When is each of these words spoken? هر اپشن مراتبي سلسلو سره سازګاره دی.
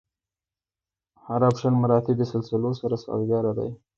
هر 1.25 1.41
اپشن 1.49 1.73
مراتبي 1.81 2.25
سلسلو 2.31 2.69
سره 2.81 2.95
سازګاره 3.05 3.51
دی. 3.57 3.69